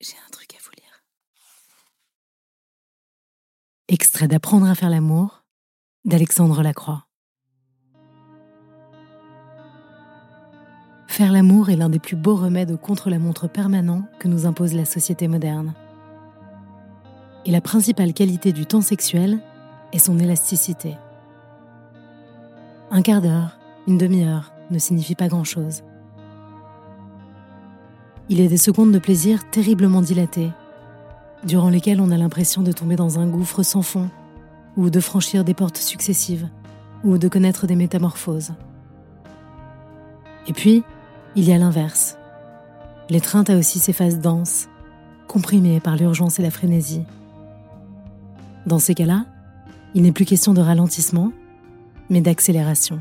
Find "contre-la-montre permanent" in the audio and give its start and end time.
12.78-14.06